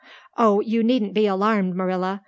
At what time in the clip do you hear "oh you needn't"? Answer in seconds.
0.35-1.13